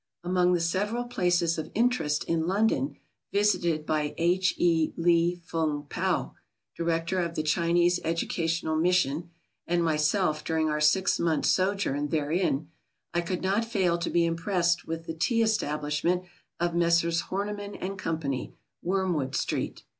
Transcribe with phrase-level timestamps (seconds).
[0.23, 2.97] Among the several places of interest in London,
[3.31, 4.55] visited by H.
[4.57, 4.93] E.
[4.97, 6.33] Li Fung Pao
[6.75, 9.29] (Director of the Chinese Educational Mission)
[9.67, 12.71] and myself during our six months' sojourn therein,
[13.13, 16.23] I could not fail to be impressed with the Tea Establishment
[16.59, 17.21] of Messrs.
[17.29, 18.19] Horniman and Co.,
[18.81, 19.83] Wormwood Street.